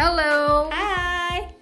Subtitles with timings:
[0.00, 0.72] Hello.
[0.72, 1.52] Hi.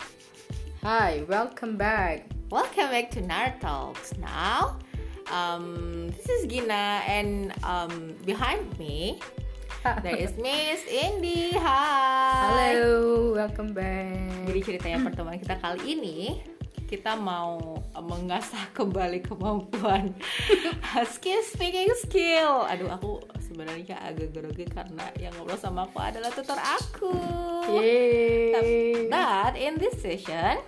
[0.87, 1.27] Hi.
[1.27, 2.31] Welcome back.
[2.55, 4.15] Welcome back to Nar Talks.
[4.15, 4.79] Now,
[5.27, 9.19] um, this is Gina, and um, behind me
[10.07, 11.51] there is Miss Indy.
[11.59, 12.79] Hi.
[12.79, 13.35] Hello.
[13.35, 14.31] Welcome back.
[14.47, 16.39] Jadi ceritanya pertemuan kita kali ini
[16.87, 20.15] kita mau mengasah kembali kemampuan
[21.19, 22.71] skill speaking skill.
[22.71, 23.19] Aduh, aku
[23.59, 27.11] sebenarnya agak grogi karena yang ngobrol sama aku adalah tutor aku.
[27.75, 29.11] Yay.
[29.11, 30.63] But in this session,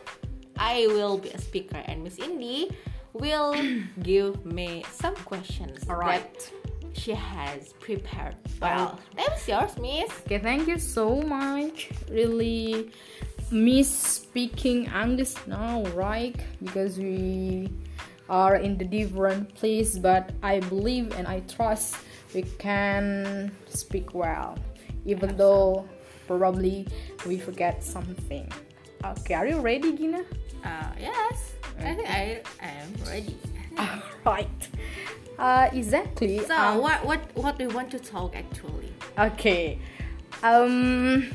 [0.58, 2.74] I will be a speaker and Miss Indy
[3.14, 3.54] will
[4.02, 6.26] give me some questions Alright.
[6.26, 6.50] that
[6.98, 8.34] she has prepared.
[8.58, 10.10] Well, that's yours, Miss.
[10.26, 11.94] Okay, thank you so much.
[12.10, 12.90] Really
[13.54, 16.34] miss speaking English now, right?
[16.58, 17.70] Because we
[18.26, 21.94] are in the different place, but I believe and I trust
[22.34, 24.58] we can speak well,
[25.04, 25.88] even though
[26.26, 26.86] probably
[27.26, 28.50] we forget something.
[29.04, 30.24] Okay, are you ready, Gina?
[30.64, 33.36] Uh, yes, I think I, I am ready.
[34.26, 34.68] right.
[35.38, 36.44] Uh, exactly.
[36.44, 38.92] So, um, what what what do you want to talk actually?
[39.18, 39.78] Okay.
[40.42, 41.30] Um,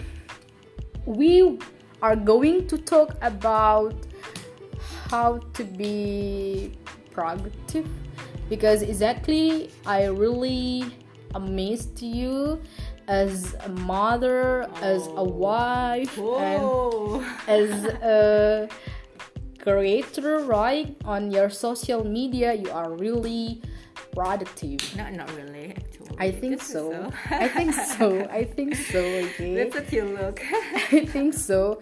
[1.06, 1.60] we
[2.02, 3.96] are going to talk about
[5.10, 6.72] how to be
[7.12, 7.88] productive
[8.50, 10.86] because exactly I really
[11.34, 12.62] amazed you
[13.08, 18.68] as a mother, as a wife, and Oh, as a
[19.60, 20.96] creator, right?
[21.06, 23.62] On your social media, you are really
[24.14, 24.80] productive.
[24.96, 26.16] no, not really actually.
[26.18, 27.12] I think is so.
[27.30, 28.28] I think so.
[28.32, 29.00] I think so.
[29.00, 29.56] Okay.
[29.56, 30.42] That's what you look.
[30.92, 31.82] I think so.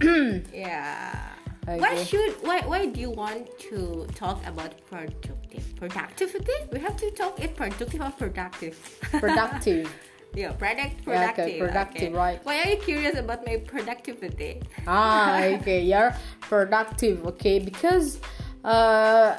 [0.52, 1.31] yeah.
[1.64, 6.58] Why should why why do you want to talk about productive productivity?
[6.72, 8.74] We have to talk it productive or productive.
[9.12, 9.86] Productive.
[10.34, 11.46] yeah, product productive.
[11.46, 12.40] okay, productive, right.
[12.42, 14.60] Why are you curious about my productivity?
[14.88, 15.82] ah, okay.
[15.82, 17.24] You're productive.
[17.26, 18.18] Okay, because
[18.64, 19.38] uh,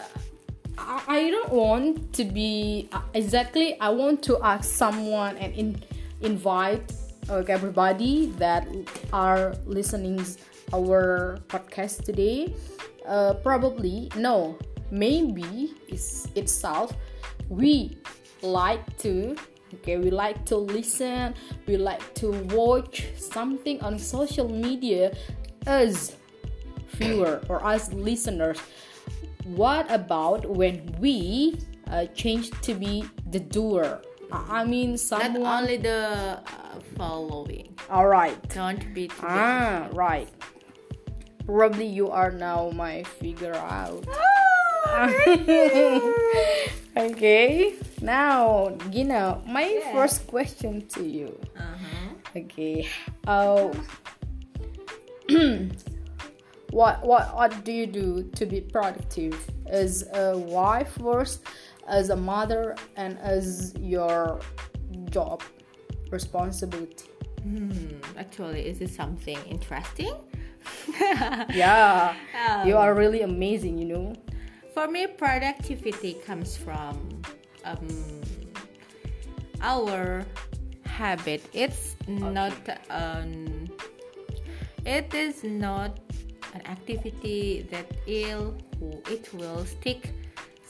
[0.78, 3.76] I, I don't want to be uh, exactly.
[3.82, 5.84] I want to ask someone and in,
[6.22, 6.88] invite
[7.28, 8.64] uh, everybody that
[9.12, 10.24] are listening
[10.74, 12.54] our podcast today.
[13.06, 14.58] Uh, probably no,
[14.92, 16.94] maybe it's itself.
[17.50, 17.98] We
[18.42, 19.36] like to
[19.76, 21.34] okay we like to listen
[21.66, 25.16] we like to watch something on social media
[25.66, 26.16] as
[27.00, 28.60] viewer or as listeners
[29.46, 31.58] what about when we
[31.88, 34.02] uh, change to be the doer
[34.32, 37.74] i mean Not someone only the uh, following.
[37.90, 40.28] all right Don't be ah right
[41.46, 44.06] probably you are now my figure out
[46.98, 49.92] okay now gina my Yeah.
[49.92, 52.14] first question to you Uh-huh.
[52.36, 52.88] Okay.
[53.28, 53.72] Uh,
[56.72, 59.36] what what what do you do to be productive
[59.68, 61.44] as a wife first,
[61.88, 64.40] as a mother, and as your
[65.10, 65.42] job
[66.12, 67.06] responsibility?
[67.44, 70.14] Hmm, actually, is this something interesting?
[71.50, 73.78] Yeah, Um, you are really amazing.
[73.78, 74.14] You know.
[74.74, 77.22] For me, productivity comes from
[77.64, 77.88] um,
[79.62, 80.26] our
[80.86, 81.42] habit.
[81.54, 82.54] It's not
[82.90, 83.70] an.
[84.86, 86.00] It is not
[86.54, 88.58] an activity that ill
[89.10, 90.12] it will stick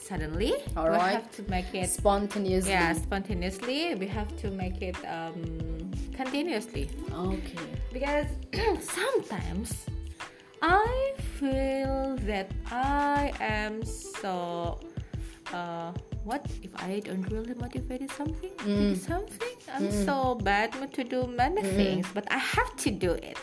[0.08, 0.52] suddenly.
[0.52, 1.14] we Alright.
[1.14, 2.70] have to make it Spontaneously.
[2.72, 3.94] yeah spontaneously.
[3.94, 7.66] We have to make it um, continuously Okay.
[7.92, 8.26] because
[8.80, 9.86] sometimes
[10.62, 14.78] I feel that I am so
[16.24, 18.50] what if I don't really motivated something?
[18.64, 18.64] Mm.
[18.64, 19.56] Do something?
[19.72, 20.04] I'm mm.
[20.04, 21.76] so bad to do many mm.
[21.76, 23.36] things but I have to do it.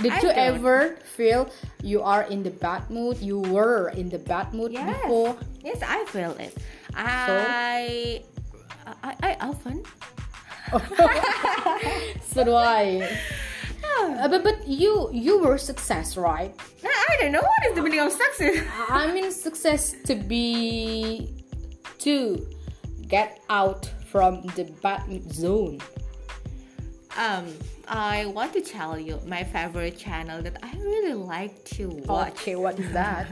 [0.00, 1.50] Did I you don't- ever feel
[1.82, 3.18] you are in the bad mood?
[3.18, 4.86] You were in the bad mood yes.
[5.02, 5.36] before.
[5.62, 6.56] yes I feel it.
[6.94, 8.22] I
[9.02, 9.82] I, I often.
[12.30, 13.08] So do I.
[13.98, 16.54] Uh, but but you you were success, right?
[16.84, 17.42] I don't know.
[17.42, 18.62] What is the meaning of success?
[18.88, 21.37] I mean success to be
[22.00, 22.46] to
[23.08, 25.78] get out from the bad zone.
[27.18, 27.46] um
[27.88, 32.56] I want to tell you my favorite channel that I really like to watch Okay,
[32.56, 33.26] what is that?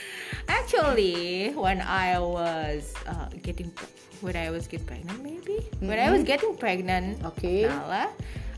[0.48, 3.70] Actually, when I was uh, getting,
[4.20, 7.62] when I was getting pregnant, maybe when I was getting pregnant, Okay.
[7.68, 8.10] Nala,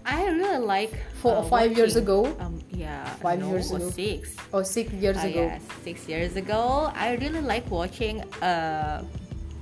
[0.06, 2.24] I really like Four- uh, five years ago?
[2.40, 3.90] Um, yeah, Five no, years or ago.
[3.90, 4.34] six.
[4.52, 5.42] Oh, six years Uh, ago.
[5.52, 6.90] yes, six years ago.
[6.94, 9.04] I really like watching a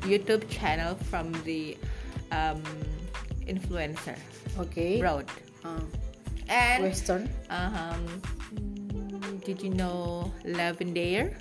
[0.02, 1.76] YouTube channel from the
[2.30, 2.62] um,
[3.46, 4.16] influencer
[4.58, 5.00] Okay.
[5.00, 5.26] Road.
[5.64, 5.80] Uh,
[6.48, 7.28] And Western.
[7.50, 8.04] um,
[9.44, 11.34] did you know Lavendaire?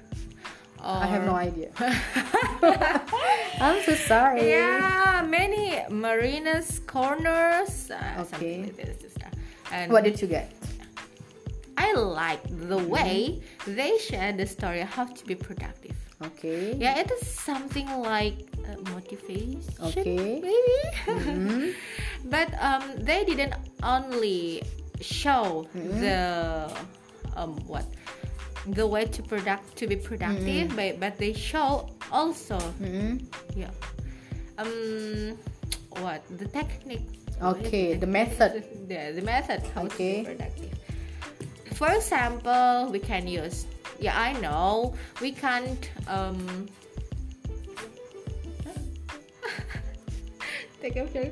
[0.84, 1.70] I have no idea.
[3.62, 4.50] I'm so sorry.
[4.50, 7.92] Yeah, many Mariana's Corners.
[7.92, 8.30] Uh, Okay.
[8.32, 9.14] something like this,
[9.72, 10.50] And What did you get?
[11.78, 12.90] I like the Mm-hmm.
[12.90, 15.96] way they share the story how to be productive.
[16.22, 16.76] Okay.
[16.78, 18.38] Yeah, it is something like
[18.68, 20.40] uh, motivation, Okay.
[20.42, 20.80] maybe.
[21.08, 21.70] Mm-hmm.
[22.30, 23.54] but um, they didn't
[23.84, 24.62] only
[25.02, 26.00] show Mm-hmm.
[26.00, 26.70] the
[27.36, 27.86] um, what
[28.78, 30.76] the way to product to be productive, Mm-hmm.
[30.76, 33.26] but, but they show also Mhm.
[33.56, 33.72] yeah
[34.62, 35.34] um
[36.04, 37.02] what the technique
[37.42, 38.62] Okay, the the method.
[38.88, 40.22] the, the method how Okay.
[40.22, 40.74] to be productive
[41.74, 43.66] for example we can use
[44.02, 46.68] yeah i know we can't um
[50.82, 51.32] take a picture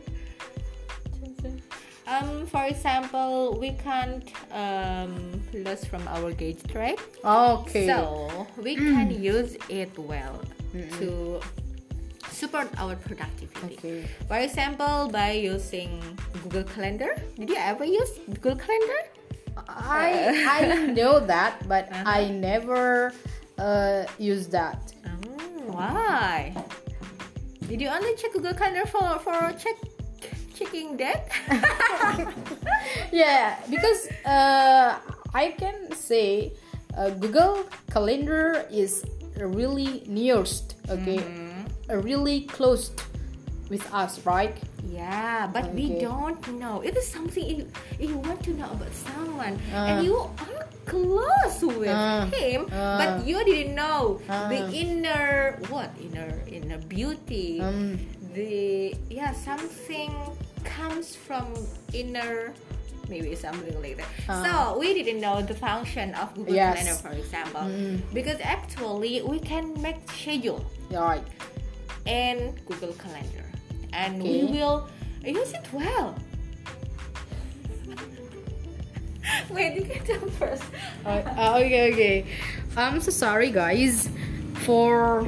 [2.08, 7.88] um for example we can't um lose from our gadget right Okay.
[7.88, 10.40] so we can use it well
[11.02, 11.40] to
[12.32, 13.76] support our productivity.
[13.76, 14.08] Okay.
[14.30, 16.00] For example, by using
[16.44, 17.18] Google Calendar.
[17.36, 19.02] Did you ever use Google Calendar?
[19.78, 20.60] I I
[20.98, 22.04] know that, but Uh-huh.
[22.06, 23.14] I never
[23.58, 24.80] uh, use that.
[25.06, 26.54] Oh, why?
[27.68, 29.78] Did you only check Google Calendar for for check
[30.58, 31.30] checking that?
[33.12, 34.98] Yeah, because uh,
[35.34, 36.54] I can say
[36.98, 39.06] uh, Google Calendar is
[39.38, 40.76] really nearest.
[40.90, 41.92] Okay, Mm-hmm.
[41.92, 42.92] uh, really close
[43.70, 44.58] with us, right?
[44.88, 46.82] Yeah, but we don't know.
[46.82, 47.68] It is something you,
[48.00, 49.88] you want to know about someone, Ah.
[49.92, 52.26] and you are close with Ah.
[52.32, 52.98] him, Ah.
[52.98, 54.72] but you didn't know the Ah.
[54.72, 57.60] inner what inner inner beauty.
[57.62, 58.00] Um,
[58.30, 60.14] The yeah something
[60.64, 61.50] comes from
[61.98, 62.54] inner.
[63.10, 64.06] Maybe something like that.
[64.30, 64.46] Ah.
[64.46, 66.78] So we didn't know the function of Google Yes.
[66.78, 68.06] Calendar, for example, Mm.
[68.14, 70.62] because actually we can make schedule
[70.94, 71.26] right.
[72.06, 73.49] in Google Calendar
[73.94, 74.46] and Okay.
[74.46, 74.88] we will
[75.24, 76.16] use it well.
[79.50, 80.64] Wait, you can tell first.
[81.06, 82.26] Uh, uh, okay, okay.
[82.78, 84.10] I'm so sorry, guys,
[84.66, 85.26] for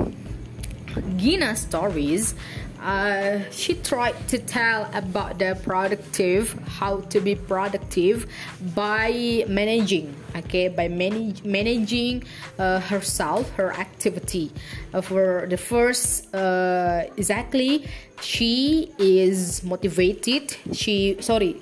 [1.18, 2.36] Gina stories.
[2.82, 8.26] Uh, she tried to tell about the productive, how to be productive
[8.74, 12.24] by managing, okay, by manage, managing
[12.58, 14.52] uh, herself, her activity.
[14.94, 17.88] Uh, for the first, uh, exactly,
[18.20, 20.56] she is motivated.
[20.74, 21.62] She sorry,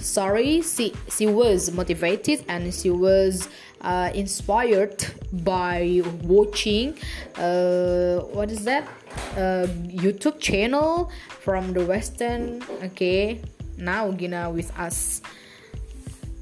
[0.00, 3.48] sorry she, she was motivated and she was
[3.84, 5.06] uh, inspired
[5.44, 6.96] by watching
[7.36, 8.88] uh, what is that?
[9.36, 12.62] Uh, youtube channel from the western.
[12.82, 13.40] Okay
[13.76, 15.22] now gina with us.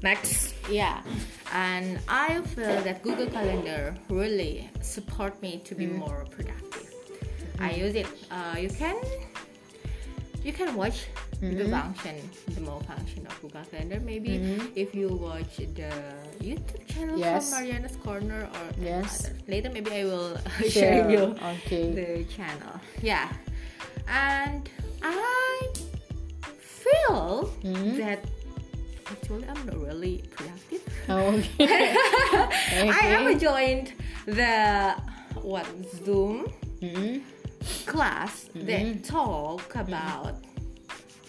[0.01, 0.53] Next.
[0.69, 1.01] Yeah,
[1.53, 6.93] and I feel that Google Calendar really support me to be more productive.
[7.59, 8.07] I use it.
[8.31, 8.95] Uh, you can
[10.43, 11.07] you can watch
[11.51, 12.15] the function,
[12.55, 13.99] the more function of Google Calendar.
[13.99, 14.35] Maybe
[14.75, 15.91] if you watch the
[16.39, 17.49] YouTube channel Yes.
[17.49, 19.29] from Mariana's Corner or Yes.
[19.47, 20.69] Later, maybe I will share
[21.03, 21.91] Share, you okay.
[21.91, 22.79] the channel.
[23.01, 23.27] Yeah,
[24.07, 24.69] and
[25.03, 25.67] I
[26.59, 27.49] feel
[27.99, 28.19] that
[29.11, 30.81] actually I'm not really productive.
[31.09, 31.49] okay
[32.89, 33.93] I have joined
[34.25, 34.95] the
[35.41, 35.67] what
[36.05, 36.47] Zoom
[36.81, 37.21] Mhm.
[37.85, 38.67] class Mm-hmm.
[38.67, 40.35] that talk about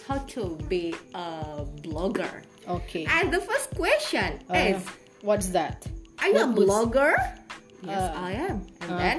[0.06, 2.42] how to be a blogger.
[2.68, 4.80] okay And the first question Uh, is,
[5.22, 5.86] what's that
[6.20, 7.12] are you a what was- blogger?
[7.84, 8.56] Yes, Uh, I am.
[8.80, 8.98] And uh.
[8.98, 9.16] then,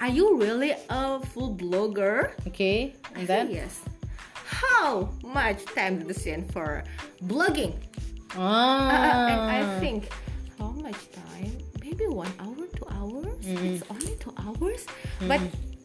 [0.00, 2.32] are you really a full blogger?
[2.48, 3.80] okay and I then yes.
[4.44, 6.84] How much time did you spend for
[7.24, 7.72] blogging?
[8.36, 10.00] ah, Uh, and I think
[10.60, 11.52] how much time?
[11.80, 13.40] Maybe one hour, two hours.
[13.44, 13.64] Mm.
[13.64, 14.82] It's only two hours,
[15.28, 15.40] but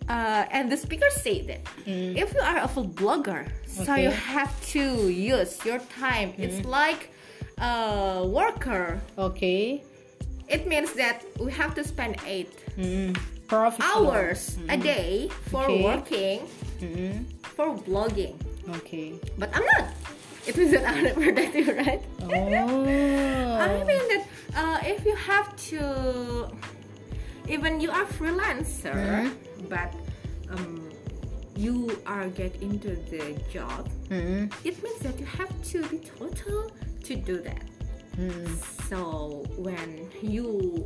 [0.09, 3.91] uh, and the speaker said that if you are a full blogger, so you Mm.
[3.93, 4.07] Okay.
[4.07, 4.11] Mm.
[4.37, 6.33] have to use your time.
[6.37, 7.11] It's like
[7.59, 8.99] a worker.
[9.17, 9.83] okay
[10.47, 13.11] It means that we have to spend eight mm.
[13.51, 15.83] Hours a day for Okay.
[15.83, 16.39] working
[17.55, 18.35] for blogging.
[18.79, 19.07] okay
[19.39, 19.85] But I'm not.
[20.47, 21.15] It means that I'm not
[21.83, 22.01] right?
[22.23, 24.23] oh I mean that
[24.55, 25.79] uh, if you have to,
[27.47, 29.46] even you are freelancer, Mm-hmm.
[29.69, 29.93] But
[30.49, 30.89] um,
[31.55, 34.51] you are get into the job, Mhm.
[34.63, 36.71] it means that you have to be total
[37.03, 37.63] to do that.
[38.17, 38.49] Mhm.
[38.89, 38.99] So
[39.57, 40.85] when you,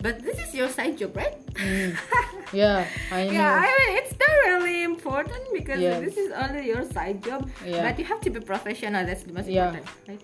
[0.00, 1.36] but this is your side job, right?
[2.52, 6.00] yeah I know Yeah, I mean it's not really important because Yeah.
[6.00, 7.48] this is only your side job.
[7.64, 7.82] Yeah.
[7.86, 9.04] But you have to be professional.
[9.06, 9.68] That's the most Yeah.
[9.70, 9.86] important.
[10.08, 10.22] Right?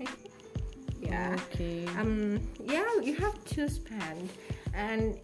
[0.00, 0.16] Right?
[1.00, 1.36] Yeah.
[1.50, 1.86] Okay.
[1.98, 2.40] Um.
[2.64, 4.28] Yeah, you have to spend,
[4.74, 5.16] and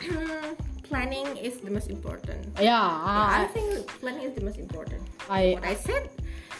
[0.82, 2.46] planning is the most important.
[2.60, 5.02] yeah, I I, think planning is the most important.
[5.28, 6.10] I What I said,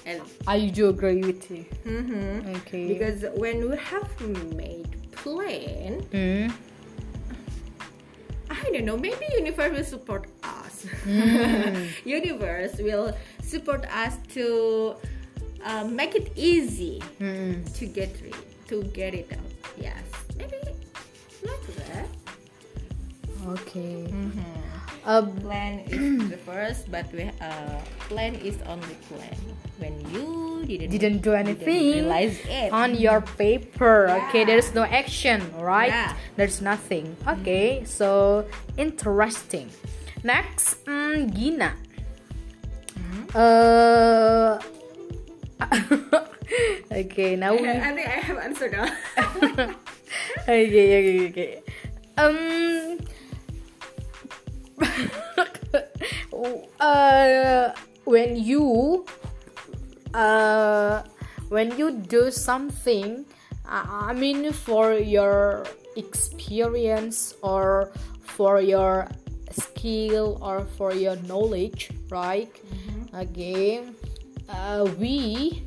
[0.06, 1.64] and I do agree with you.
[1.85, 2.54] Mm-hmm.
[2.62, 2.87] Okay.
[2.92, 4.09] because when we have
[4.56, 6.52] made plan, Mm.
[8.50, 10.85] I don't know, maybe universe will support us.
[12.04, 14.97] universe will support us to
[15.64, 17.62] uh, make it easy Mm.
[17.78, 18.35] to get it
[18.68, 19.50] to get it out.
[19.78, 20.02] Yes,
[20.38, 20.56] maybe
[21.42, 22.06] like that.
[23.57, 24.07] Okay.
[24.09, 24.40] Mm-hmm.
[25.04, 27.80] Uh, Plan is the first, but we uh,
[28.12, 29.33] plan is only plan
[29.80, 32.69] when you didn't didn't do anything it.
[32.71, 34.12] on your paper.
[34.28, 34.52] Okay, Yeah.
[34.52, 35.88] there's no action, right?
[35.88, 36.12] Yeah.
[36.37, 37.16] There's nothing.
[37.26, 38.45] Okay, so
[38.76, 39.73] interesting.
[40.23, 41.73] Next, mm, Gina.
[43.33, 44.61] Uh,
[46.92, 47.64] okay, now we.
[47.64, 48.85] I think I have answered now.
[50.45, 51.52] okay, okay, okay.
[52.21, 53.00] Um.
[56.80, 57.72] uh,
[58.04, 59.04] when you
[60.14, 61.02] uh,
[61.49, 63.25] when you do something,
[63.66, 69.08] I I mean, for your experience or for your
[69.50, 72.50] skill or for your knowledge, right?
[73.14, 73.82] Okay,
[74.49, 75.62] uh, we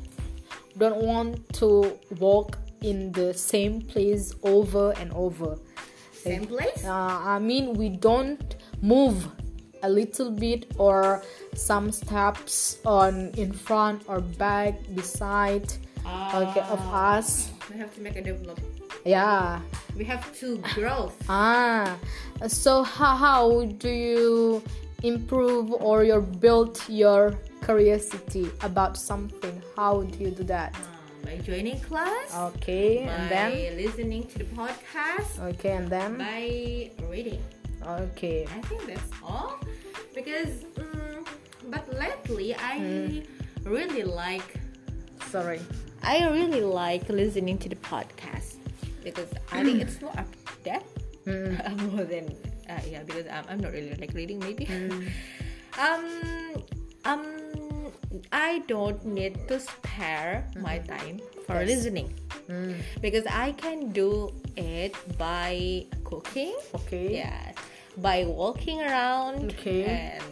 [0.78, 5.56] don't want to walk in the same place over and over.
[6.12, 6.84] Same place.
[6.84, 9.28] Uh, I mean, we don't move
[9.82, 11.22] a little bit or
[11.54, 15.72] some steps on in front or back, beside,
[16.34, 17.50] okay, of us.
[17.70, 18.58] We have to make a develop.
[19.04, 19.60] Yeah.
[19.96, 21.12] We have to grow.
[21.28, 21.96] Ah.
[22.48, 24.62] So how, how do you
[25.02, 29.62] improve or you build your curiosity about something?
[29.76, 30.74] How do you do that?
[30.74, 32.34] Uh, by joining class.
[32.56, 35.38] Okay, and then listening to the podcast.
[35.40, 37.42] okay, and then By reading.
[37.86, 38.46] Okay.
[38.50, 39.58] I think that's all.
[40.14, 41.26] Because, mm,
[41.70, 43.68] but lately I Hmm.
[43.68, 44.60] really like
[45.30, 45.60] Sorry.
[46.02, 48.56] I really like listening to the podcast
[49.02, 50.86] because I think it's more up to date
[51.90, 52.28] more than
[52.70, 54.68] uh, yeah because um, I'm not really like reading maybe.
[55.80, 56.04] um
[57.04, 57.24] um
[58.30, 62.14] I don't need to spare my time for listening
[63.00, 66.54] because I can do it by cooking.
[66.84, 67.24] Okay.
[67.26, 67.53] Yes,
[67.98, 69.52] by walking around.
[69.58, 69.84] Okay.
[70.18, 70.24] And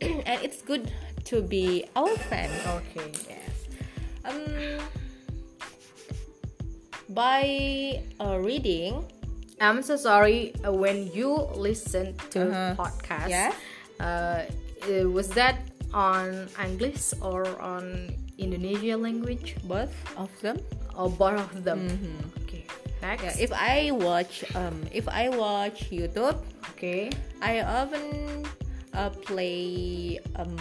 [0.26, 0.90] and it's good
[1.26, 2.52] to be our friend.
[2.82, 3.12] Okay.
[3.28, 3.54] Yes.
[4.24, 4.82] Um.
[7.08, 9.00] By uh, reading,
[9.60, 12.74] I'm so sorry uh, when you listen to Uh-huh.
[12.76, 13.28] podcast.
[13.32, 13.52] Yeah.
[13.98, 14.44] Uh,
[14.84, 15.56] uh, was that
[15.96, 19.56] on English or on Indonesia language?
[19.64, 20.60] both of them.
[20.94, 21.88] Or both of them?
[21.88, 22.37] Okay.
[23.02, 23.38] Next.
[23.38, 23.44] Yeah.
[23.44, 26.38] If I watch, um, if I watch YouTube,
[26.74, 27.10] okay.
[27.40, 28.44] I often
[28.94, 30.56] uh, play um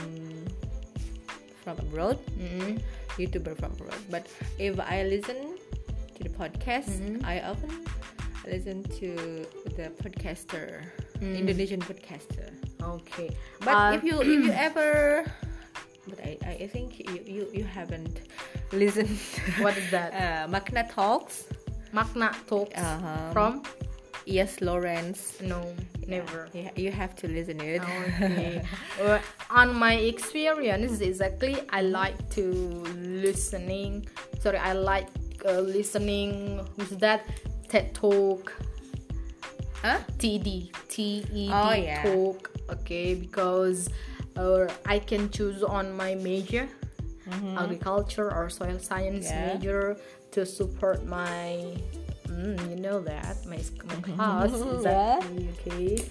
[1.63, 2.77] from abroad, Mm-hmm.
[3.17, 3.97] YouTuber from abroad.
[4.13, 4.27] But
[4.59, 5.57] if I listen
[6.15, 6.93] to the podcast,
[7.25, 7.73] I often
[8.45, 9.09] listen to
[9.75, 10.85] the podcaster,
[11.21, 12.53] Indonesian podcaster.
[12.81, 13.33] Okay.
[13.65, 15.25] But Uh, if you if you ever,
[16.07, 18.21] but I, I I think you, you you haven't
[18.71, 19.17] listened.
[19.59, 20.13] What is that?
[20.21, 21.49] uh, Makna Talks.
[21.97, 23.31] Makna talks Uh-huh.
[23.33, 23.51] from
[24.27, 25.21] Iyas Lawrence.
[25.41, 25.59] no
[26.07, 26.47] never.
[26.53, 27.81] You, you have to listen it.
[28.21, 28.61] Okay.
[29.01, 32.43] Uh, on my experience, exactly, I like to
[33.25, 34.05] listening.
[34.39, 35.09] Sorry, I like
[35.45, 36.61] uh, listening.
[36.75, 37.21] Who's that?
[37.69, 38.53] TED Talk.
[39.83, 39.99] Huh?
[40.17, 40.47] TED.
[40.87, 42.03] TED Oh, yeah.
[42.03, 42.51] Talk.
[42.75, 43.89] Okay, because
[44.37, 46.67] uh, I can choose on my major,
[47.57, 49.39] agriculture or soil science Mm-hmm.
[49.39, 49.53] Yeah.
[49.53, 49.83] major,
[50.31, 51.77] to support my.
[52.27, 56.05] Mm, you know that my, my class exactly okay?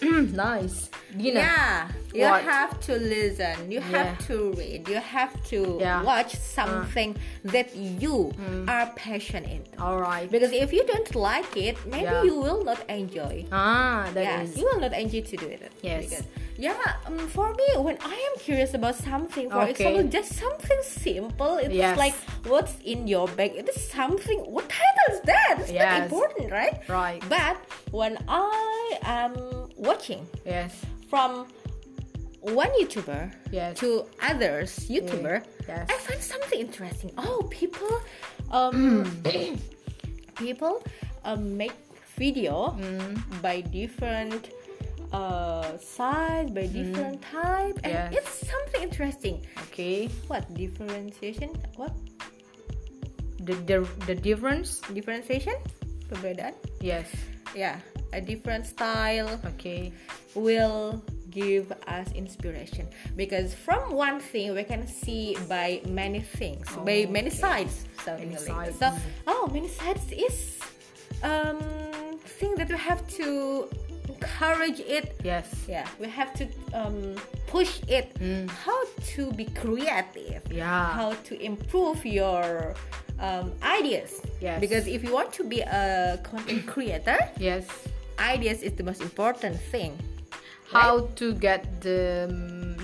[0.32, 2.42] Nice Gina Yeah, you What?
[2.44, 3.70] have to listen.
[3.70, 4.88] You have to read.
[4.88, 6.00] You have to Yeah.
[6.00, 6.04] Uh.
[6.04, 8.32] watch something that you
[8.68, 9.66] are passionate.
[9.78, 12.22] all right Because if you don't like it, maybe Yeah.
[12.28, 13.44] you will not enjoy.
[13.52, 15.62] ah that yes, is you will not enjoy to do it.
[15.82, 16.02] Yes.
[16.04, 16.24] Because,
[16.58, 19.70] yeah, um, for me, when I am curious about something, for Okay.
[19.76, 21.96] example, just something simple, it's Yes.
[22.04, 22.16] like
[22.52, 23.50] what's in your bag.
[23.60, 24.38] It is something.
[24.54, 25.54] What title is that?
[25.60, 26.76] It's not important, right?
[26.88, 27.56] right But
[27.92, 29.32] when I am
[29.76, 30.72] watching yes
[31.08, 31.46] from
[32.40, 33.78] one YouTuber Yes.
[33.82, 35.86] to others YouTuber, Yes.
[35.90, 37.10] I find something interesting.
[37.18, 37.90] Oh, people,
[38.50, 39.04] um,
[40.36, 40.82] people
[41.24, 41.74] um, make
[42.16, 43.18] video Mm.
[43.42, 44.50] by different
[45.12, 48.12] uh, size, by different type, and Mm.
[48.12, 48.14] Yes.
[48.18, 49.42] it's something interesting.
[49.70, 51.50] okay What differentiation?
[51.76, 51.92] What
[53.46, 53.78] the the,
[54.10, 55.54] the difference differentiation
[56.10, 57.06] perbedaan yes
[57.54, 57.78] yeah
[58.12, 59.92] a different style okay
[60.34, 62.86] will give us inspiration
[63.16, 67.36] because from one thing we can see by many things by Oh, many okay.
[67.36, 68.78] sides so, Many sides.
[68.78, 68.92] so
[69.26, 70.58] oh many sides is
[71.22, 71.58] um
[72.38, 73.68] thing that we have to
[74.16, 75.16] encourage it.
[75.22, 75.46] Yes.
[75.68, 78.14] Yeah we have to um, push it.
[78.20, 78.48] Mm.
[78.50, 78.80] how
[79.14, 80.42] to be creative.
[80.50, 80.92] Yeah.
[80.92, 82.74] how to improve your
[83.20, 84.20] um, ideas.
[84.40, 84.60] Yes.
[84.60, 87.66] because if you want to be a content creator yes.
[88.18, 89.96] ideas is the most important thing
[90.70, 92.26] how to get the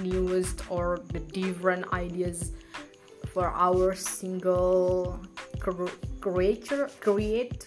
[0.03, 2.53] newest or the different ideas
[3.33, 5.19] for our single
[5.59, 7.67] cr- creator create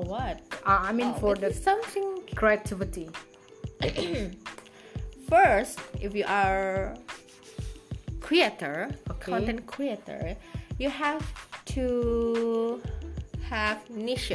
[0.00, 0.40] oh what?
[0.66, 3.08] Uh, i mean Oh, for the something creativity.
[5.28, 6.94] First if you are
[8.20, 9.32] creator Okay.
[9.32, 10.36] content creator
[10.78, 11.22] you have
[11.66, 12.80] to
[13.48, 14.32] have niche.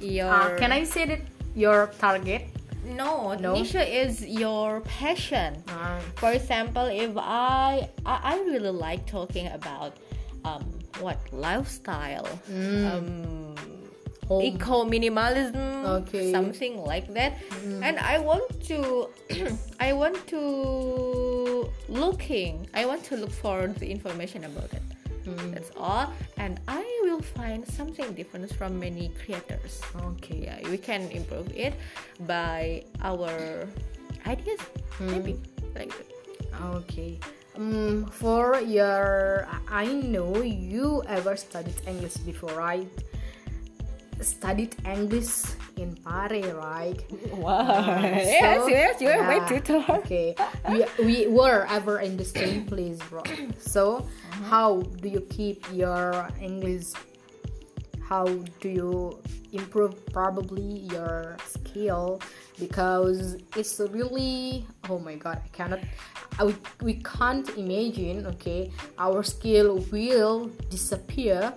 [0.00, 1.20] Your uh, can i say that
[1.54, 2.42] your target?
[2.84, 3.52] No, No?
[3.54, 5.62] niche is your passion.
[5.68, 9.96] Uh, for example if i i, I really like talking about
[10.44, 10.64] um
[11.00, 12.28] what lifestyle.
[12.48, 13.56] Um home.
[14.40, 16.30] Eco minimalism Okay.
[16.30, 17.38] something like that.
[17.66, 17.82] Mm.
[17.82, 19.08] And i want to
[19.80, 20.40] i want to
[21.88, 24.82] looking i want to look for the information about it.
[25.26, 25.54] Mm.
[25.54, 26.12] That's all.
[26.38, 29.82] And i will find something different from many creators.
[30.14, 30.46] Okay.
[30.46, 31.74] Yeah we can improve it
[32.26, 33.66] by our
[34.26, 34.60] ideas
[34.98, 35.10] mm.
[35.10, 35.34] maybe
[35.74, 36.08] like that.
[36.78, 37.18] Okay.
[37.54, 42.88] Um, for your, I know you ever studied English before, right?
[44.22, 45.42] Studied English
[45.76, 46.98] in Paris, right?
[47.32, 50.34] Uh, wow So- yes yes you're my tutor Okay.
[50.70, 53.22] We, we were ever in the same place, bro.
[53.58, 54.44] So, uh-huh.
[54.48, 54.68] how
[55.02, 56.94] do you keep your English?
[58.12, 58.28] How
[58.60, 59.22] do you
[59.52, 62.20] improve probably your skill?
[62.60, 65.80] Because it's really oh my god, I cannot.
[66.38, 68.26] I, we, we can't imagine.
[68.36, 71.54] Okay, our skill will disappear.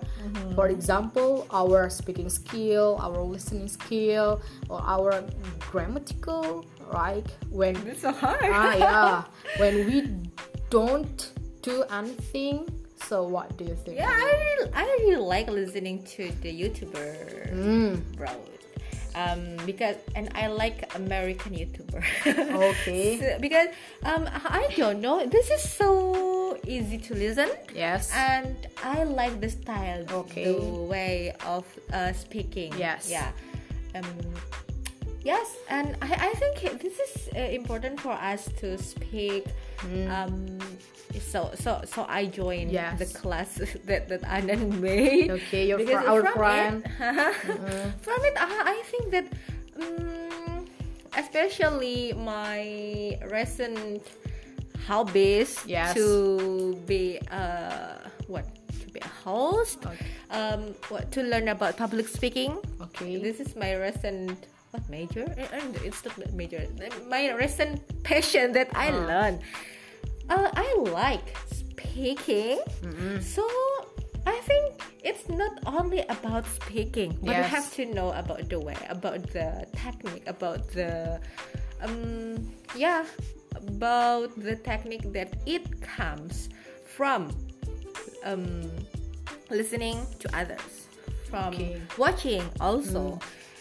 [0.54, 4.40] For example, our speaking skill, our listening skill,
[4.70, 5.28] or our
[5.60, 9.24] grammatical right when it's so hard ah yeah
[9.60, 10.08] when we
[10.70, 12.64] don't do anything
[12.96, 17.52] so what do you think Yeah, I really, I really like listening to the YouTuber
[17.52, 18.28] Mm, bro.
[19.14, 22.02] Um, because and I like American YouTuber.
[22.70, 23.18] Okay.
[23.20, 23.68] So- because
[24.04, 25.24] um, I don't know.
[25.26, 30.44] This is so easy to listen, yes and I like the style, Okay.
[30.52, 32.74] the way of uh, speaking.
[32.76, 33.08] Yes.
[33.10, 33.30] Yeah.
[33.94, 34.04] Um,
[35.24, 39.46] yes, and I, I think this is uh, important for us to speak.
[40.10, 40.58] Um,
[41.20, 42.70] so so so I joined.
[42.72, 42.98] Yes.
[42.98, 43.56] the class
[43.88, 45.30] that that Anand made.
[45.30, 46.76] Okay, your Because fr- our from friend.
[46.84, 49.26] It, from it, I, I think that,
[49.80, 50.64] um,
[51.16, 54.02] especially my recent
[54.86, 55.94] hobbies Yes.
[55.94, 57.98] to be uh
[58.28, 58.46] what
[58.80, 60.06] to be a host, Okay.
[60.30, 62.58] um, what to learn about public speaking.
[62.80, 65.24] okay This is my recent what major?
[65.38, 66.66] Eh, eh, It's not major.
[67.08, 69.06] My recent passion that I Uh.
[69.10, 69.40] learned.
[70.28, 72.58] Uh, I like speaking,
[73.20, 73.46] so
[74.26, 78.76] I think it's not only about speaking, but you have to know about the way,
[78.90, 81.20] about the technique, about the
[81.80, 82.42] um
[82.74, 83.04] yeah,
[83.54, 86.48] about the technique that it comes
[86.84, 87.30] from
[88.24, 88.66] um
[89.50, 90.88] listening to others
[91.30, 91.80] from Okay.
[91.98, 93.18] watching also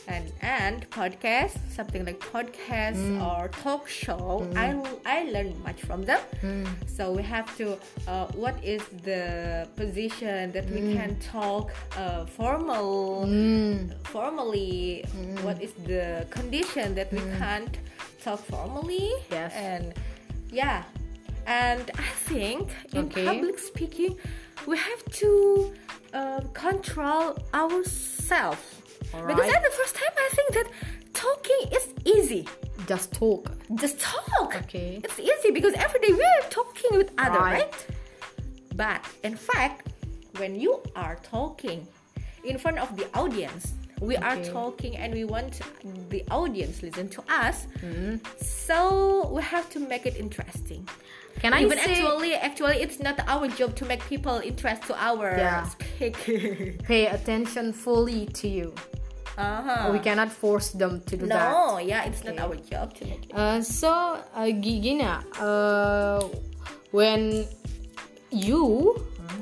[0.07, 3.21] and and podcast something like podcast mm.
[3.25, 4.47] or talk show.
[4.53, 4.57] Mm.
[5.05, 6.19] I i learned much from them.
[6.41, 6.67] Mm.
[6.87, 13.25] So we have to uh, what is the position that we can talk uh, formal
[14.03, 15.05] formally?
[15.41, 17.77] What is the condition that we can't
[18.23, 19.11] talk formally?
[19.31, 19.53] Yes.
[19.55, 19.93] and
[20.51, 20.83] yeah.
[21.47, 23.25] And i think in Okay.
[23.25, 24.17] public speaking
[24.65, 25.73] we have to
[26.13, 28.74] uh, control ourselves
[29.27, 30.67] because at the first time i think that
[31.13, 32.47] talking is easy.
[32.87, 33.49] Just talk.
[33.75, 34.55] Just talk.
[34.63, 34.99] Okay.
[35.03, 37.53] it's easy because every day we are talking with other Right.
[37.63, 37.87] right?
[38.75, 39.87] But in fact
[40.37, 41.87] when you are talking
[42.43, 45.61] in front of the audience we are talking and we want
[46.09, 47.65] the audience listen to us.
[47.81, 48.15] Mm-hmm.
[48.43, 50.81] so we have to make it interesting.
[51.41, 54.93] Can i even say actually actually it's not our job to make people interest to
[55.09, 55.63] our Yeah.
[55.75, 58.67] speaking pay attention fully to you
[59.37, 59.89] uh-huh.
[59.91, 61.51] we cannot force them to do that.
[61.51, 63.35] no yeah it's not our job to make it.
[63.35, 63.89] Uh, so
[64.35, 66.21] uh, gi- gini ya, uh,
[66.91, 67.45] when
[68.31, 68.95] you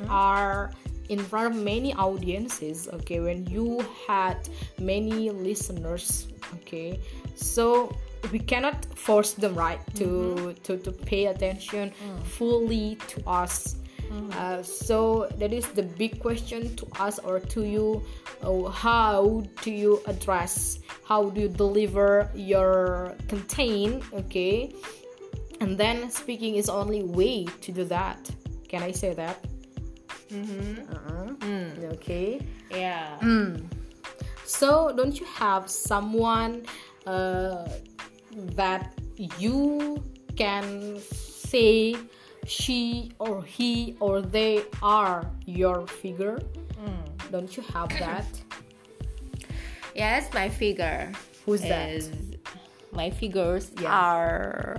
[0.10, 0.72] are
[1.10, 4.38] in front of many audiences okay when you had
[4.80, 7.00] many listeners okay
[7.36, 7.92] so
[8.32, 11.92] we cannot force them right to to, to pay attention
[12.24, 13.76] fully to us
[14.14, 18.04] uh, so that is the big question to us or to you
[18.44, 24.74] uh, how do you address how do you deliver your content okay?
[25.60, 28.30] And then speaking is only way to do that.
[28.68, 29.38] Can i say that?
[30.34, 31.94] Uh-uh.
[31.94, 32.42] okay.
[32.72, 33.18] Yeah.
[34.46, 36.66] so don't you have someone
[37.06, 37.68] uh,
[38.56, 38.94] that
[39.38, 40.02] you
[40.36, 41.96] can say
[42.46, 46.40] she or he or they are your figure
[46.84, 47.32] mm.
[47.32, 48.26] don't you have that
[49.96, 51.12] Yes, my figure.
[51.46, 52.02] Who's that?
[52.92, 53.94] My figures Yeah.
[53.94, 54.78] are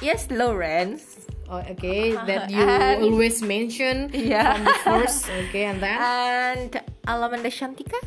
[0.00, 1.04] Iyas Lawrence.
[1.50, 4.54] oh, okay that you And- always mention Yeah.
[4.56, 6.70] from the first okay and then And
[7.06, 8.00] Alamanda Shantika.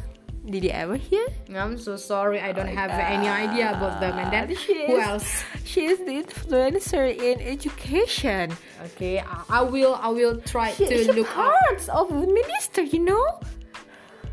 [0.45, 1.25] Did you ever hear?
[1.55, 4.85] i'm so sorry i don't my have any idea about them and then God, she
[4.87, 5.29] who is- else
[5.65, 8.53] She is the influencer in education.
[8.87, 12.27] okay I, I will i will try She, to she look up parts of the
[12.39, 13.25] minister, you know?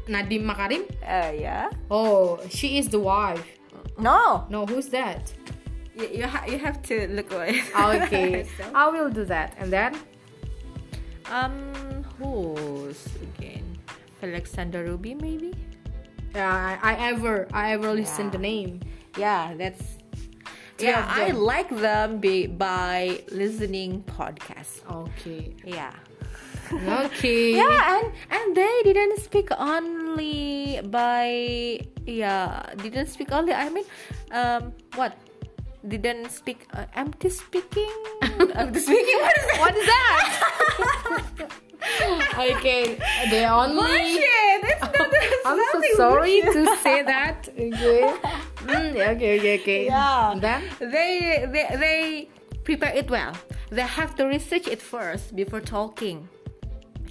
[0.08, 1.70] Nadiem Makarim Uh, yeah.
[1.90, 3.46] oh she is the wife
[3.98, 5.32] No, no who's that
[5.96, 7.60] you you, ha- you have to look away.
[7.76, 9.92] okay So, i will do that and then
[11.32, 13.64] um, who's again?
[14.22, 15.54] Alexander Ruby, maybe?
[16.34, 18.80] Yeah i, I ever i ever listen the name
[19.18, 20.00] Yeah, that's.
[20.80, 25.92] Yeah, I like them be, by listening podcast okay Yeah.
[26.72, 31.76] okay Yeah, and and they didn't speak only by
[32.08, 33.52] yeah didn't speak only.
[33.52, 33.84] I mean,
[34.32, 35.12] um, what
[35.86, 37.92] didn't speak uh, empty speaking.
[38.56, 39.18] empty speaking.
[39.20, 39.58] What is that?
[39.60, 41.52] what is that
[42.38, 42.98] okay
[43.30, 44.60] they only Bullshit!
[44.64, 44.94] It's not.
[45.12, 46.66] It's i'm so sorry bullshit.
[46.66, 48.14] to say that okay
[48.62, 50.38] Mm, okay okay okay Yeah.
[50.38, 51.98] then They they they
[52.62, 53.34] prepare it well.
[53.74, 56.28] They have to research it first before talking.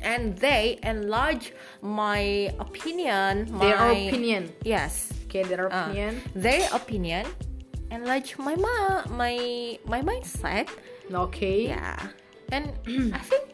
[0.02, 1.52] And they enlarge
[1.84, 3.52] my opinion.
[3.52, 5.12] My, their opinion Yes.
[5.28, 7.28] okay their Uh, opinion their opinion
[7.92, 9.36] enlarge my ma- my
[9.84, 10.72] my mindset.
[11.12, 12.00] okay Yeah.
[12.56, 12.72] And
[13.12, 13.51] I think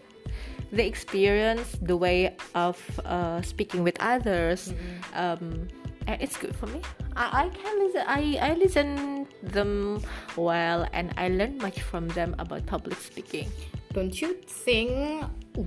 [0.71, 4.73] the experience, the way of uh, speaking with others,
[5.13, 5.67] um,
[6.07, 6.81] uh, it's good for me.
[7.15, 8.03] I, I can listen.
[8.07, 10.01] I, I listen them
[10.35, 13.51] well, and I learn much from them about public speaking.
[13.97, 15.23] don't you think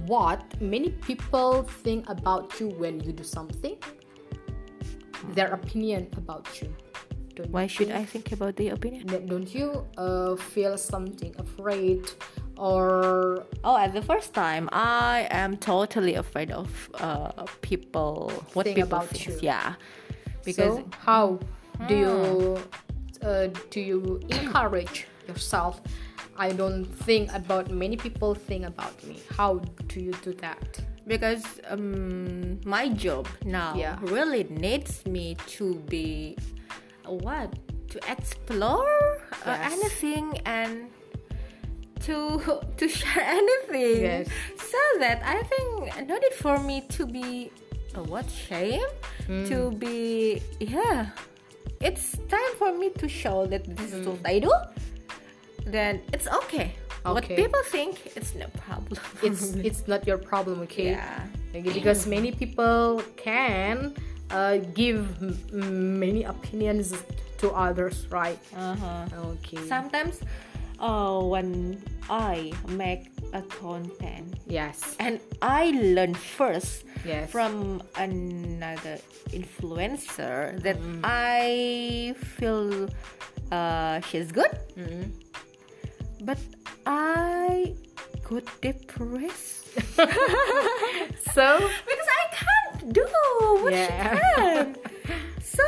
[0.09, 3.77] what many people think about you when you do something
[5.35, 6.69] their opinion about you
[7.35, 7.99] don't Why you should think?
[7.99, 9.07] I think about the opinion?
[9.27, 12.03] Don't you uh, feel something afraid
[12.61, 18.31] or Oh, at the first time, I am totally afraid of uh, people.
[18.55, 19.27] What Think people about think.
[19.29, 19.39] you.
[19.53, 19.75] Yeah,
[20.45, 21.25] because so how
[21.89, 22.59] do you
[23.23, 25.81] uh, do you encourage yourself
[26.37, 29.51] i don't think about many people think about me how
[29.93, 33.97] do you do that because um, my job now Yeah.
[34.17, 36.37] really needs me to be
[37.07, 37.49] uh, what
[37.93, 40.89] to explore uh, anything and
[42.07, 42.41] to
[42.77, 44.03] to share anything.
[44.03, 44.29] Yes.
[44.57, 47.51] so that i think not it for me to be
[47.95, 48.87] a what shame?
[49.27, 49.45] Hmm.
[49.51, 51.11] to be yeah.
[51.81, 54.11] It's time for me to show that this is Hmm.
[54.13, 54.53] what i do.
[55.67, 59.01] Then it's okay, what people think it's no problem.
[59.23, 60.91] It's it's not your problem okay?
[60.97, 61.27] Yeah.
[61.55, 63.95] Okay, because many people can
[64.31, 66.95] uh, give m- many opinions
[67.39, 68.39] to others right?
[68.57, 69.35] Uh-huh.
[69.37, 69.61] Okay.
[69.69, 70.21] Sometimes
[70.81, 74.97] uh, when I make a content yes.
[74.99, 77.31] And I learn first Yes.
[77.31, 78.99] from another
[79.33, 82.89] influencer that I feel
[83.53, 84.51] uh, she's good,
[86.21, 86.39] but
[86.87, 87.75] I
[88.29, 89.65] got depressed.
[91.35, 91.47] So?
[91.87, 93.07] Because I can't do
[93.63, 93.87] what Yeah.
[93.89, 94.77] she can.
[95.43, 95.65] So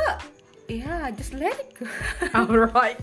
[0.67, 1.87] yeah, just let it go.
[2.33, 2.97] all right.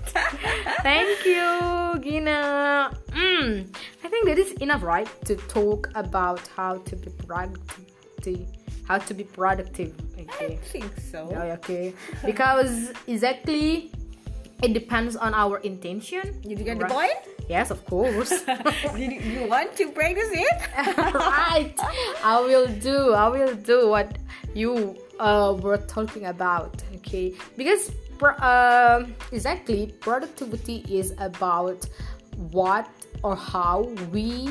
[0.83, 2.91] Thank you gina.
[3.11, 3.67] Mm,
[4.05, 8.47] i think that is enough right to talk about how to be productive
[8.91, 9.95] how to be productive.
[10.19, 11.29] I think so.
[11.31, 11.95] Yeah, okay.
[12.27, 13.93] Because exactly
[14.63, 16.41] it depends on our intention.
[16.43, 17.15] Did you get the point?
[17.49, 18.31] yes of course.
[18.95, 20.59] Did you, you want to practice it?
[21.15, 21.75] right.
[22.23, 24.19] I will do i will do what
[24.55, 27.35] you uh, were talking about okay?
[27.57, 27.93] Because
[28.43, 31.87] um exactly productivity is about
[32.53, 32.87] what
[33.23, 34.49] or how we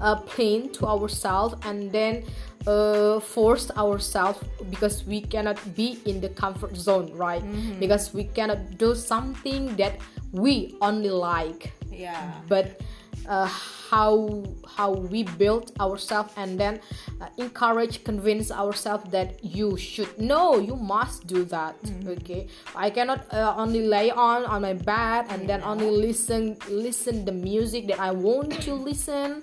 [0.00, 2.24] uh, plain to ourselves and then
[2.66, 4.38] uh, force ourselves
[4.70, 7.42] because we cannot be in the comfort zone right?
[7.78, 9.98] Because we cannot do something that
[10.32, 11.72] we only like.
[11.90, 12.32] Yeah.
[12.48, 12.80] but
[13.28, 14.42] uh, how
[14.76, 16.80] how we build ourselves and then
[17.20, 22.48] uh, encourage convince ourselves that you should no you must do that okay?
[22.74, 27.32] I cannot uh, only lay on on my bed and then only listen listen the
[27.32, 29.42] music that i want to listen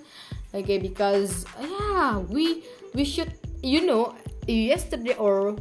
[0.54, 0.78] okay?
[0.78, 2.64] Because yeah we
[2.94, 4.14] we should you know
[4.46, 5.54] yesterday or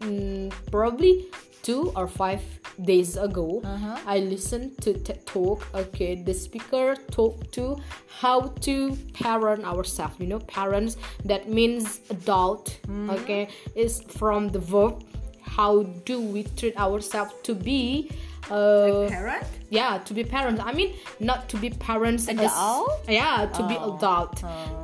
[0.00, 1.26] mm, probably
[1.62, 2.42] two or five
[2.84, 3.98] days ago uh-huh.
[4.06, 7.76] i listened to TED talk okay the speaker talked to
[8.08, 13.10] how to parent ourselves you know parents that means adult mm-hmm.
[13.10, 15.04] okay is from the verb
[15.42, 18.10] how do we treat ourselves to be
[18.52, 19.46] uh, Parent?
[19.78, 20.90] yeah to be parents i mean
[21.28, 23.08] not to be parents as- Adult?
[23.08, 24.34] yeah to be adult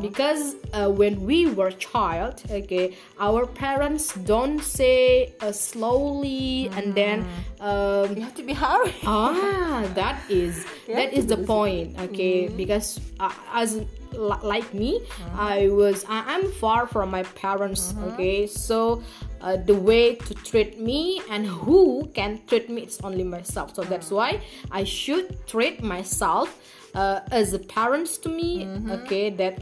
[0.07, 2.87] because uh, when we were child okay
[3.27, 7.19] our parents don't say uh, slowly and then
[7.61, 8.95] um, You have to be hurry.
[9.07, 10.55] ah that is
[10.87, 12.57] that is the point okay Mm-hmm.
[12.63, 12.89] because
[13.21, 13.71] uh, as
[14.13, 15.41] like me Mm-hmm.
[15.55, 19.03] i was I, i'm far from my parents okay so
[19.41, 23.83] uh, the way to treat me and who can treat me it's only myself so
[23.83, 26.49] that's why i should treat myself
[26.95, 28.91] uh, as a parents to me Mm-hmm.
[28.99, 29.59] okay that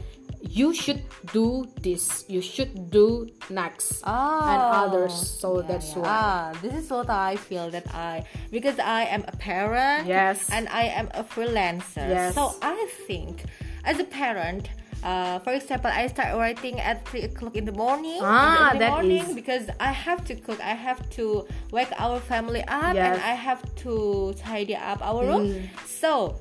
[0.47, 1.01] you should
[1.33, 5.11] do this you should do next and others
[5.41, 9.35] so that's why Ah, this is what I feel that I because I am a
[9.49, 10.07] parent.
[10.07, 10.47] Yes.
[10.51, 12.07] And I am a freelancer.
[12.07, 12.35] Yes.
[12.35, 13.43] So I think
[13.83, 14.69] as a parent.
[15.03, 18.19] Uh, for example, I start writing at three o'clock in the morning.
[18.21, 20.59] Ah, in the that morning is- because I have to cook.
[20.61, 25.47] I have to wake our family up, and I have to tidy up our room.
[25.53, 25.69] Mm.
[25.85, 26.39] So,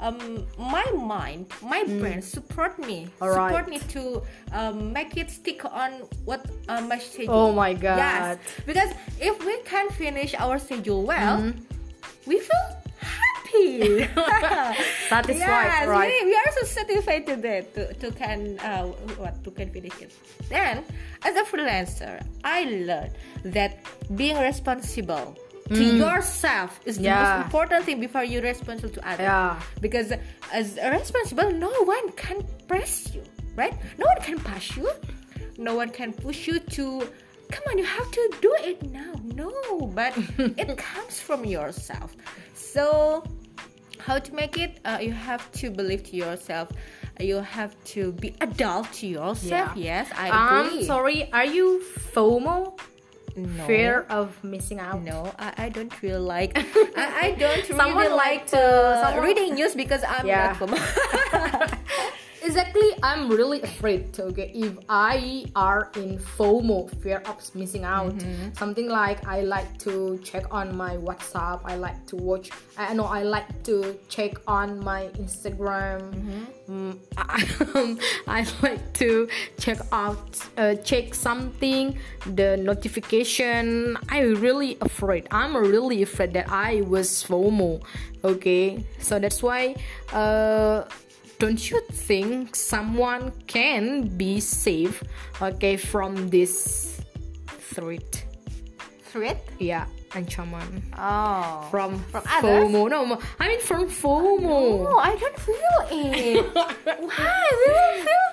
[0.00, 3.22] um, my mind, my brain support me, Mm.
[3.22, 3.50] Alright.
[3.50, 5.90] support me to um, make it stick on
[6.24, 7.34] what uh, my schedule.
[7.34, 7.98] Oh my God.
[7.98, 8.90] Yes, because
[9.20, 11.60] if we can finish our schedule well, Mm-hmm.
[12.26, 12.64] we feel
[13.52, 14.04] happy.
[15.08, 16.12] Satisfied, yes, right?
[16.22, 18.84] We, we are so satisfied today to, to can uh,
[19.16, 20.12] what to can finish it.
[20.48, 20.84] Then,
[21.24, 23.12] as a freelancer, I learned
[23.44, 23.78] that
[24.16, 25.36] being responsible
[25.68, 27.06] to yourself is the Mm.
[27.06, 27.36] Yeah.
[27.36, 29.20] most important thing before you're responsible to others.
[29.20, 29.60] Yeah.
[29.80, 30.12] Because
[30.52, 33.22] as responsible, no one can press you,
[33.56, 33.74] right?
[33.98, 34.88] No one can push you.
[35.58, 37.02] No one can push you to
[37.50, 39.12] come on, you have to do it now.
[39.34, 39.52] No,
[39.94, 42.14] but it comes from yourself.
[42.54, 43.24] So
[44.08, 44.80] how to make it?
[44.84, 46.68] Uh, you have to believe to yourself.
[47.20, 49.76] You have to be adult to yourself.
[49.76, 49.88] Yeah.
[49.90, 51.30] Yes, I I'm sorry.
[51.32, 52.78] Are you FOMO?
[53.36, 53.66] No.
[53.70, 55.00] Fear of missing out.
[55.02, 56.58] No, I, I don't really like.
[56.96, 60.46] I, I don't Someone really like like to- uh, someone- reading news because I'm Yeah.
[60.46, 60.74] not from.
[62.48, 64.18] Exactly, I'm really afraid.
[64.18, 68.56] Okay, if I are in FOMO, fear of missing out, Mm-hmm.
[68.56, 71.60] something like I like to check on my WhatsApp.
[71.64, 72.48] I like to watch.
[72.78, 76.00] I know I like to check on my Instagram.
[76.70, 77.36] Mm, I,
[78.40, 79.28] I like to
[79.60, 83.98] check out, uh, check something, the notification.
[84.08, 85.28] I really afraid.
[85.30, 87.82] I'm really afraid that I was FOMO.
[88.24, 89.76] Okay, so that's why.
[90.12, 90.84] Uh,
[91.38, 95.02] don't you think someone can be safe
[95.40, 97.00] okay from this
[97.72, 98.24] threat
[99.12, 99.40] Threat?
[99.58, 101.68] yeah ancaman Oh.
[101.70, 102.68] from, From others?
[102.72, 106.44] FOMO no I mean from FOMO Oh, I don't feel it.
[106.84, 107.44] Why?
[107.60, 108.26] We will feel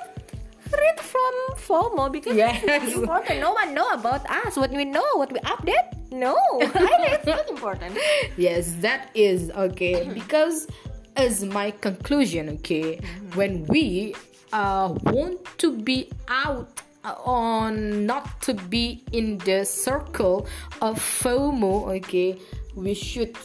[0.71, 1.33] threat from
[1.67, 2.63] FOMO because Yes.
[2.65, 3.39] it's important.
[3.39, 4.57] No one know about us.
[4.57, 5.87] What we know, what we update.
[6.11, 7.97] No, I think it's not important.
[8.37, 10.67] yes that is okay because
[11.15, 12.99] as my conclusion okay?
[13.33, 14.15] When we
[14.53, 20.47] uh, want to be out uh, on not to be in the circle
[20.81, 22.37] of FOMO okay?
[22.75, 23.35] We should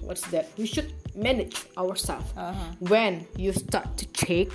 [0.00, 0.50] what's that?
[0.58, 2.32] We should manage ourselves.
[2.80, 4.48] When you start to check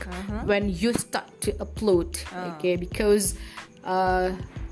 [0.46, 2.18] when you start to upload
[2.58, 2.76] okay?
[2.76, 3.36] Because
[3.84, 4.32] uh,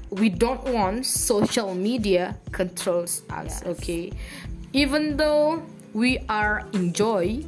[0.10, 3.64] we don't want social media controls us Yes.
[3.66, 4.12] okay?
[4.74, 5.64] Even though
[5.96, 7.40] we are enjoy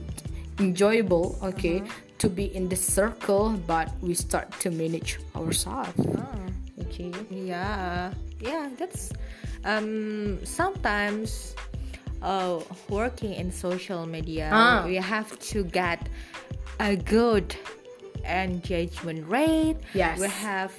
[0.59, 1.83] enjoyable okay
[2.17, 5.99] to be in the circle but we start to manage ourselves
[6.81, 9.11] okay Yeah, yeah, that's
[9.65, 11.53] um sometimes
[12.23, 12.57] uh
[12.89, 14.81] working in social media Ah.
[14.87, 15.99] we have to get
[16.79, 17.53] a good
[18.25, 19.77] engagement rate.
[19.93, 20.19] Yes.
[20.19, 20.71] We have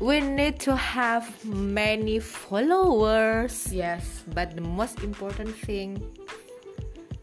[0.00, 3.72] we need to have many followers.
[3.72, 5.98] yes But the most important thing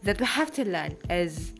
[0.06, 1.52] that we have to learn is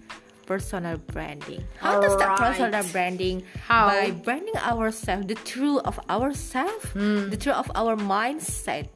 [0.46, 1.62] personal branding.
[1.78, 2.54] How does that Alright.
[2.56, 3.42] personal branding?
[3.66, 3.88] How?
[3.88, 7.28] By branding ourselves, the truth of ourselves, Hmm.
[7.30, 8.86] the truth of our mindset.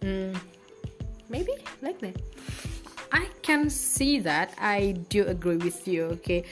[1.29, 2.17] Maybe like that.
[3.13, 4.55] I can see that.
[4.59, 6.45] I do agree with you, okay?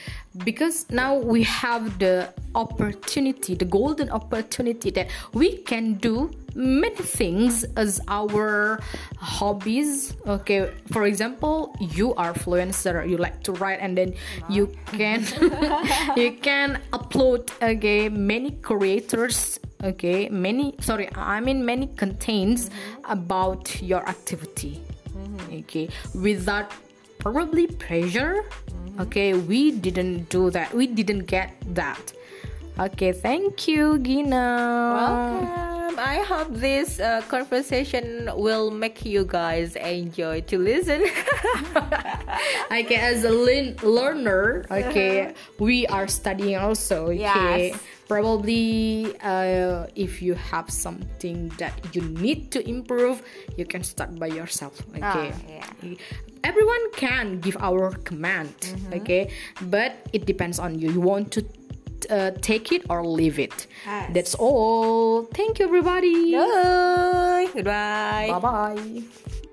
[0.45, 7.65] Because now we have the opportunity, the golden opportunity that we can do many things
[7.77, 8.81] as our
[9.17, 10.15] hobbies.
[10.27, 14.15] Okay, for example, you are influencer, you like to write and then
[14.49, 15.25] you can
[16.17, 22.71] you can upload okay many creators okay many sorry i mean many contents
[23.05, 24.83] about your activity
[25.61, 26.73] okay without
[27.19, 28.45] probably pressure
[29.01, 32.13] okay we didn't do that we didn't get that
[32.79, 34.45] okay thank you gina
[34.95, 35.69] Welcome.
[35.99, 41.03] I hope this uh, conversation will make you guys enjoy to listen.
[42.71, 47.81] okay as a learn- learner okay we are studying also okay Yes.
[48.09, 53.23] Probably uh, if you have something that you need to improve
[53.57, 55.95] you can start by yourself okay yeah.
[56.43, 58.55] everyone can give our command
[58.93, 59.31] okay
[59.71, 61.41] but it depends on you you want to
[62.11, 64.11] uh, take it or leave it Yes.
[64.15, 67.47] that's all thank you everybody Bye.
[67.55, 68.29] Goodbye.
[68.33, 69.48] bye bye